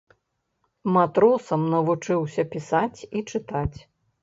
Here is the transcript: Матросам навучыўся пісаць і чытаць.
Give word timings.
Матросам 0.95 1.67
навучыўся 1.75 2.41
пісаць 2.57 2.99
і 3.09 3.19
чытаць. 3.31 3.79